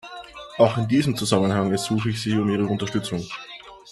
Auch 0.57 0.79
in 0.79 0.87
diesem 0.87 1.15
Zusammenhang 1.15 1.69
ersuche 1.71 2.09
ich 2.09 2.19
Sie 2.23 2.35
um 2.35 2.49
Ihre 2.49 2.65
Unterstützung. 2.65 3.23